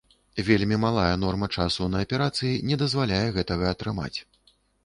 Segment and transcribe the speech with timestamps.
[0.45, 4.15] Вельмі малая норма часу на аперацыі не дазваляе гэтага атрымаць.